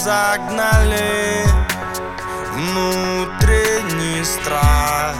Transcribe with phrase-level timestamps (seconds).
[0.00, 1.44] загнали
[2.54, 5.14] Внутренний страх.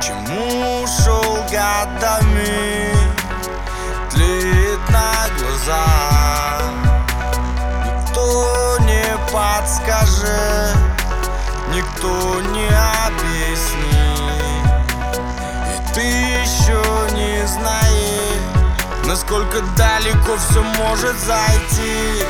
[0.00, 2.94] Чему шел годами
[4.10, 6.62] Тлеет на глазах.
[7.84, 10.76] Никто не подскажет
[11.74, 12.68] Никто не
[13.06, 13.88] объяснит.
[15.66, 16.82] И ты еще
[17.14, 18.38] не знаешь
[19.04, 22.24] Насколько далеко все может зайти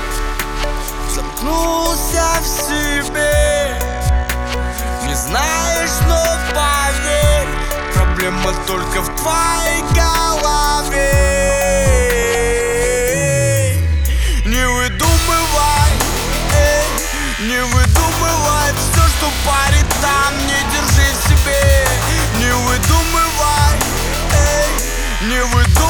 [1.18, 3.76] Замкнулся в себе.
[5.04, 6.22] Не знаешь, но
[6.54, 7.48] поверь
[7.92, 11.10] Проблема только в твоей голове.
[14.44, 15.90] Не выдумывай,
[16.54, 16.86] эй,
[17.48, 21.88] не выдумывай Все, что парит там, не держи в себе.
[22.38, 23.74] Не выдумывай,
[24.34, 25.87] эй, не выдумывай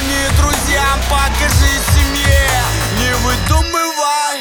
[0.00, 2.50] Позвони друзьям, покажи семье
[2.98, 4.40] Не выдумывай,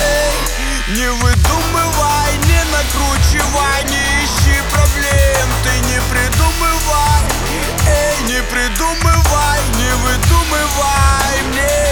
[0.00, 5.48] эй, не выдумывай Не накручивай, не ищи проблем.
[5.62, 7.22] Ты не придумывай,
[7.86, 11.84] эй, не придумывай Не выдумывай мне.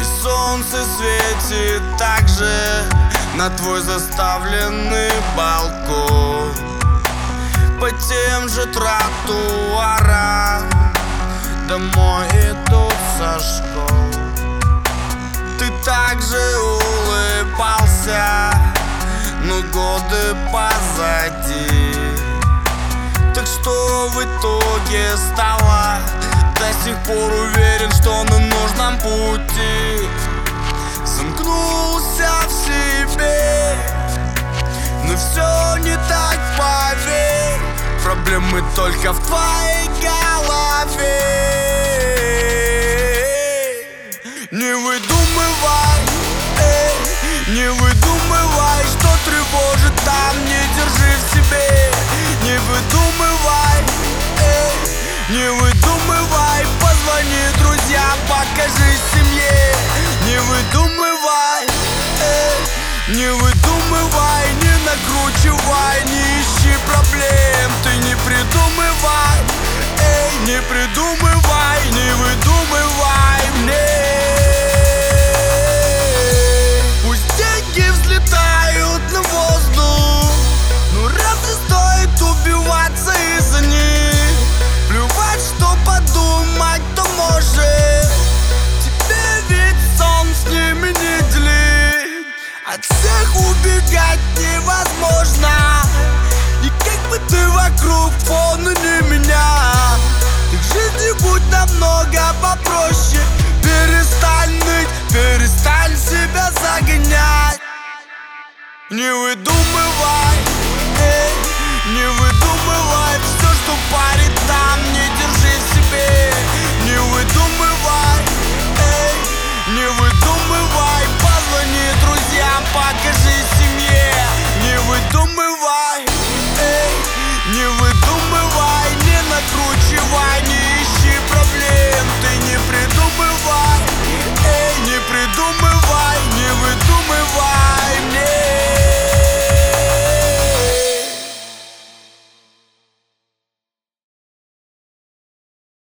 [0.00, 2.84] И солнце светит так же
[3.34, 6.19] На твой заставленный балкон
[7.98, 10.70] Тем же тротуарам.
[11.68, 14.12] Домой идут со школ.
[15.58, 18.52] Ты также улыбался
[19.42, 21.96] Но годы позади.
[23.34, 25.98] Так что в итоге стало
[26.54, 27.32] До сих пор
[38.60, 41.20] Проблемы только в твоей голове.
[44.50, 46.00] Не выдумывай,
[46.60, 51.92] эй, не выдумывай Что тревожит там, не держи в себе.
[52.42, 53.80] Не выдумывай,
[54.42, 54.72] эй,
[55.30, 59.74] не выдумывай Позвони друзьям, покажи семье.
[60.26, 61.66] Не выдумывай,
[62.20, 66.19] эй, не выдумывай Не накручивай, не
[70.50, 73.86] не придумывай Не выдумывай мне.
[77.04, 80.32] Пусть деньги взлетают на воздух
[80.92, 84.34] Но разве стоит убиваться из-за них?
[84.88, 88.10] Плевать, что подумать, то может.
[88.82, 92.26] Тебе ведь сон с ними не делить.
[92.66, 95.82] От всех убегать невозможно.
[96.64, 99.09] И как бы ты вокруг фона не
[101.80, 103.20] будь намного попроще.
[103.62, 107.60] Перестань ныть, перестань себя загонять.
[108.90, 110.36] Не выдумывай,